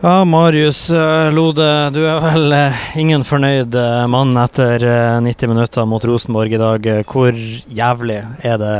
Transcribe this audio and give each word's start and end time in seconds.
Ja, 0.00 0.24
Marius 0.24 0.90
eh, 0.90 1.32
Lode, 1.34 1.64
du 1.90 2.04
er 2.06 2.20
vel 2.22 2.52
eh, 2.54 2.82
ingen 3.02 3.24
fornøyd 3.26 3.74
eh, 3.74 4.04
mann 4.06 4.30
etter 4.38 4.84
90 5.24 5.50
minutter 5.50 5.88
mot 5.90 6.04
Rosenborg 6.06 6.54
i 6.54 6.60
dag. 6.60 6.86
Hvor 7.02 7.34
jævlig 7.34 8.20
er 8.46 8.60
det 8.62 8.76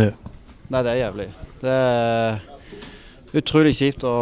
nå? 0.00 0.06
Nei, 0.72 0.80
det 0.86 0.94
er 0.94 1.02
jævlig. 1.02 1.26
Det 1.60 1.74
er 1.74 2.40
utrolig 3.36 3.74
kjipt 3.76 4.08
å 4.08 4.14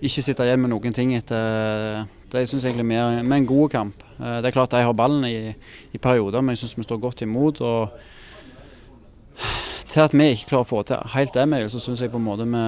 ikke 0.00 0.24
sitte 0.24 0.48
igjen 0.48 0.64
med 0.64 0.72
noen 0.72 0.96
ting 0.96 1.12
etter 1.18 2.08
det 2.32 2.46
jeg 2.46 2.54
synes 2.54 2.70
egentlig 2.70 2.88
mer 2.88 3.20
med 3.20 3.42
en 3.42 3.50
god 3.52 3.76
kamp. 3.76 4.08
Det 4.16 4.48
er 4.48 4.56
klart 4.56 4.72
de 4.72 4.80
har 4.88 4.96
ballen 4.96 5.28
i, 5.28 5.52
i 5.92 6.00
perioder, 6.00 6.40
men 6.40 6.56
jeg 6.56 6.64
syns 6.64 6.78
vi 6.80 6.88
står 6.88 7.04
godt 7.04 7.26
imot. 7.28 7.60
og 7.60 7.92
Til 9.92 10.06
at 10.08 10.16
vi 10.16 10.32
ikke 10.32 10.54
klarer 10.54 10.64
å 10.64 10.72
få 10.72 10.80
til 10.88 11.16
helt 11.18 11.36
det 11.36 11.48
med, 11.52 11.68
så 11.68 11.84
syns 11.84 12.00
jeg 12.00 12.16
på 12.16 12.16
en 12.16 12.28
måte 12.32 12.48
vi, 12.48 12.66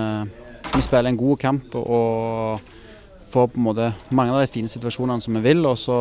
vi 0.76 0.84
spiller 0.84 1.08
en 1.08 1.22
god 1.24 1.44
kamp. 1.48 1.80
og 1.80 2.73
får 3.26 3.50
på 3.52 3.60
en 3.60 3.66
måte 3.68 3.90
mange 4.10 4.34
av 4.34 4.42
de 4.42 4.50
fine 4.50 4.70
situasjonene 4.70 5.24
som 5.24 5.36
vi 5.38 5.44
vil. 5.44 5.64
Og 5.66 5.78
så 5.80 5.98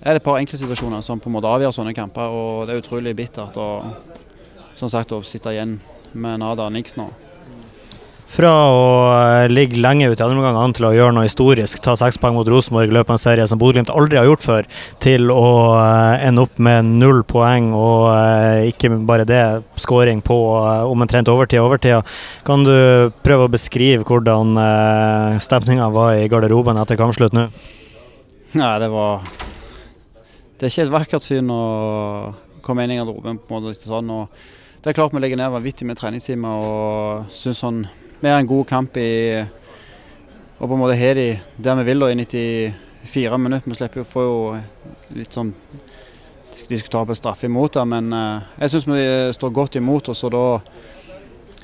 er 0.00 0.14
det 0.14 0.20
et 0.22 0.26
par 0.26 0.38
enkle 0.40 0.58
situasjoner 0.60 1.04
som 1.04 1.20
på 1.20 1.30
en 1.30 1.36
måte 1.38 1.50
avgjør 1.50 1.74
sånne 1.74 1.94
kamper. 1.96 2.34
Og 2.34 2.66
det 2.66 2.76
er 2.76 2.82
utrolig 2.82 3.16
bittert 3.18 3.58
å, 3.60 3.70
som 4.78 4.92
sagt, 4.92 5.12
å 5.12 5.22
sitte 5.26 5.54
igjen 5.54 5.78
med 6.14 6.40
nada 6.44 6.68
niks 6.72 6.96
nå. 6.98 7.10
Fra 8.28 8.50
å 8.68 8.88
eh, 9.16 9.46
ligge 9.48 9.80
lenge 9.80 10.10
ute 10.12 10.20
i 10.20 10.24
andre 10.26 10.64
til 10.76 10.84
å 10.84 10.92
gjøre 10.92 11.14
noe 11.16 11.24
historisk, 11.24 11.80
ta 11.80 11.94
seks 11.96 12.18
poeng 12.20 12.36
mot 12.36 12.48
Rosenborg, 12.48 12.92
løpe 12.92 13.14
en 13.14 13.20
serie 13.20 13.46
som 13.48 13.60
Bodø-Glimt 13.60 13.88
aldri 13.88 14.18
har 14.20 14.26
gjort 14.28 14.44
før, 14.44 14.66
til 15.00 15.32
å 15.32 15.46
eh, 15.80 16.26
ende 16.28 16.44
opp 16.44 16.60
med 16.60 16.90
null 17.00 17.22
poeng 17.28 17.70
og 17.72 18.10
eh, 18.12 18.68
ikke 18.68 18.92
bare 19.08 19.24
det, 19.28 19.40
skåring 19.80 20.20
på 20.24 20.36
omtrent 20.92 21.30
overtid 21.32 21.62
overtida. 21.62 22.02
Kan 22.44 22.66
du 22.68 22.74
prøve 23.24 23.48
å 23.48 23.52
beskrive 23.52 24.04
hvordan 24.04 24.52
stemninga 25.42 25.88
var 25.94 26.18
i 26.18 26.28
garderoben 26.28 26.78
etter 26.82 27.00
kampslutt 27.00 27.36
nå? 27.36 27.46
Nei, 28.58 28.74
det 28.80 28.88
var 28.92 29.24
Det 30.58 30.66
er 30.66 30.72
ikke 30.72 30.84
et 30.86 30.92
vakkert 30.92 31.24
syn 31.24 31.48
å 31.52 31.64
komme 32.64 32.84
inn 32.84 32.92
i 32.92 33.00
garderoben 33.00 33.40
på 33.40 33.56
en 33.56 33.64
måte 33.70 33.88
sånn. 33.88 34.12
og 34.12 34.82
det 34.82 34.92
er 34.92 34.98
klart 34.98 35.14
vi 35.16 35.22
legger 35.22 35.40
ned 35.40 35.50
vanvittig 35.50 35.88
med 35.88 35.98
treningstimer 35.98 36.68
og 36.68 37.32
syns 37.34 37.64
sånn 37.64 37.80
vi 38.20 38.28
har 38.28 38.40
en 38.40 38.50
god 38.50 38.66
kamp 38.66 38.96
i 38.96 39.08
og 40.58 40.66
på 40.66 40.74
en 40.74 40.80
måte 40.80 40.96
har 40.98 41.14
de 41.14 41.38
der 41.56 41.76
vi 41.78 41.84
vil 41.86 42.00
da, 42.02 42.08
i 42.10 42.14
94 42.18 43.38
minutter. 43.38 43.70
Vi 43.70 43.76
slipper 43.78 44.00
jo 44.00 44.06
få 44.06 44.24
litt 45.14 45.32
sånn 45.34 45.54
De 46.68 46.78
skal 46.80 46.90
ta 46.90 47.02
opp 47.04 47.12
en 47.12 47.18
straffe 47.18 47.46
imot 47.46 47.76
da, 47.76 47.84
men 47.86 48.08
uh, 48.10 48.42
jeg 48.58 48.72
syns 48.72 48.88
vi 48.88 49.02
står 49.36 49.52
godt 49.54 49.76
imot. 49.78 50.08
Og 50.10 50.16
så 50.18 50.30
da 50.32 50.58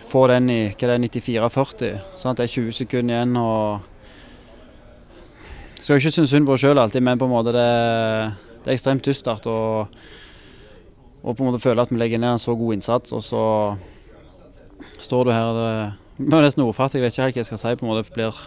får 0.06 0.36
den 0.36 0.50
i 0.52 0.60
hva 0.69 0.86
det 0.86 0.94
er, 0.94 1.02
94-40. 1.08 1.98
Sånn 2.20 2.38
det 2.38 2.47
er 2.47 2.52
20 2.52 2.77
sekunder 2.78 3.16
igjen. 3.16 3.34
og 3.41 3.80
Skal 5.80 5.98
ikke 5.98 6.14
synes 6.14 6.30
synd 6.30 6.47
på 6.47 6.55
oss 6.55 6.62
sjøl 6.62 6.78
alltid, 6.78 7.02
men 7.02 7.19
på 7.19 7.27
en 7.27 7.34
måte 7.34 7.56
det, 7.56 7.72
det 8.62 8.70
er 8.70 8.77
ekstremt 8.77 9.08
dystert. 9.08 9.50
Og, 9.50 9.91
og 11.25 11.34
på 11.34 11.42
en 11.42 11.50
måte 11.50 11.64
føle 11.64 11.82
at 11.82 11.91
vi 11.91 11.98
legger 11.98 12.22
ned 12.22 12.36
en 12.36 12.44
så 12.44 12.55
god 12.55 12.78
innsats, 12.78 13.10
og 13.16 13.27
så 13.27 13.44
står 15.02 15.27
du 15.27 15.34
her. 15.34 15.58
Det, 15.58 16.03
jeg 16.18 16.30
er 16.30 16.46
nesten 16.46 16.64
ordfattig, 16.64 17.00
jeg 17.00 17.04
vet 17.04 17.14
ikke 17.16 17.24
helt 17.24 17.36
hva 17.36 17.42
jeg 17.42 17.50
skal 17.50 17.62
si. 17.62 17.76
på 17.76 17.86
en 17.86 17.90
måte. 17.90 18.06
Det, 18.06 18.14
blir, 18.14 18.40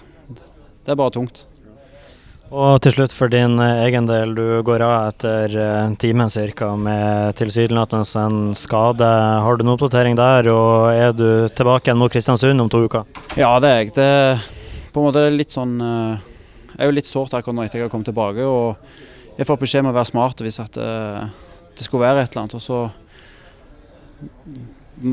det 0.85 0.93
er 0.93 0.99
bare 0.99 1.15
tungt. 1.15 1.45
Og 2.47 2.77
til 2.79 2.93
slutt 2.95 3.11
for 3.11 3.27
din 3.27 3.57
eh, 3.59 3.81
egen 3.89 4.05
del, 4.07 4.31
du 4.37 4.61
går 4.63 4.83
av 4.85 5.09
etter 5.09 5.55
en 5.59 5.97
time 5.99 6.29
ca. 6.31 6.69
med 6.79 7.35
tilsynelatende 7.35 8.21
en 8.23 8.55
skade. 8.55 9.09
Har 9.43 9.57
du 9.57 9.65
noen 9.65 9.75
oppdatering 9.75 10.15
der, 10.15 10.47
og 10.53 10.93
er 10.93 11.11
du 11.11 11.49
tilbake 11.51 11.89
igjen 11.89 11.99
mot 11.99 12.11
Kristiansund 12.11 12.63
om 12.63 12.71
to 12.71 12.85
uker? 12.88 13.03
Ja, 13.35 13.57
det 13.59 13.71
er 13.73 13.81
jeg. 13.81 13.93
Det 13.97 14.05
er 14.05 14.47
på 14.93 15.03
en 15.03 15.09
måte 15.11 15.27
er 15.27 15.35
litt 15.35 15.53
sånn 15.53 15.75
Jeg 15.77 16.17
eh, 16.17 16.79
er 16.79 16.89
jo 16.89 16.95
litt 16.95 17.09
sårt 17.09 17.35
akkurat 17.35 17.53
nå 17.57 17.65
etter 17.67 17.81
jeg 17.81 17.85
har 17.85 17.91
kommet 17.91 18.07
tilbake. 18.09 18.47
og 18.47 19.38
Jeg 19.38 19.49
får 19.49 19.59
beskjed 19.61 19.83
om 19.83 19.91
å 19.91 19.97
være 19.97 20.09
smart 20.09 20.41
hvis 20.41 20.61
det, 20.63 20.88
eh, 20.88 21.27
det 21.75 21.83
skulle 21.85 22.07
være 22.07 22.23
et 22.23 22.31
eller 22.31 22.45
annet. 22.45 22.55
og 22.55 22.63
så 22.63 22.79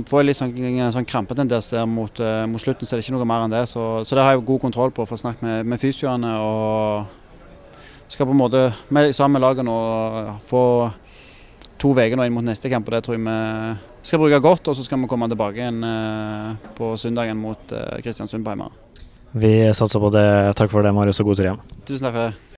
får 0.08 0.24
litt 0.24 0.38
sånn, 0.38 0.54
sånn 0.94 1.08
krampetendens 1.08 1.70
der 1.74 1.86
mot, 1.88 2.20
uh, 2.22 2.44
mot, 2.48 2.62
slutten, 2.62 2.86
så 2.86 2.96
det 2.96 3.02
er 3.02 3.06
ikke 3.06 3.16
noe 3.16 3.28
mer 3.28 3.44
enn 3.44 3.54
det. 3.54 3.64
Så, 3.70 3.82
så 4.06 4.16
det 4.16 4.24
har 4.24 4.34
jeg 4.34 4.46
god 4.48 4.62
kontroll 4.64 4.94
på 4.94 5.06
for 5.06 5.16
å 5.18 5.22
snakke 5.24 5.44
med, 5.44 5.68
med 5.68 5.82
fysioene. 5.82 6.34
Og 6.40 8.12
skal 8.14 8.28
på 8.28 8.34
en 8.34 8.40
måte 8.40 8.68
med, 8.94 9.10
sammen 9.16 9.38
med 9.38 9.44
laget 9.44 9.66
nå 9.66 9.74
få 10.46 10.62
to 11.80 11.90
uker 11.96 12.20
inn 12.22 12.36
mot 12.36 12.46
neste 12.46 12.70
kamp. 12.72 12.88
og 12.88 12.96
Det 12.96 13.02
tror 13.04 13.18
jeg 13.18 13.24
vi 13.26 14.08
skal 14.08 14.22
bruke 14.22 14.40
godt. 14.44 14.72
Og 14.72 14.78
så 14.78 14.86
skal 14.86 15.02
vi 15.02 15.10
komme 15.10 15.28
tilbake 15.32 15.60
igjen 15.60 15.84
uh, 15.84 16.56
på 16.78 16.94
søndagen 17.00 17.40
mot 17.40 17.76
Kristiansund 18.00 18.46
på 18.46 18.54
hjemme. 18.54 18.72
Vi 19.34 19.54
satser 19.74 19.98
på 19.98 20.12
det. 20.14 20.26
Takk 20.54 20.70
for 20.70 20.86
det, 20.86 20.94
Marius, 20.94 21.20
og 21.20 21.32
god 21.32 21.40
tur 21.40 21.50
hjem. 21.50 21.62
Tusen 21.82 22.06
takk 22.06 22.14
for 22.14 22.28
det. 22.28 22.43